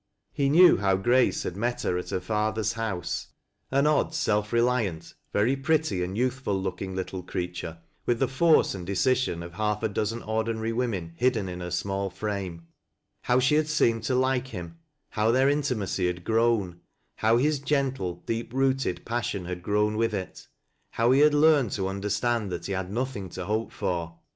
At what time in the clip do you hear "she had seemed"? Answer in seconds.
13.39-14.01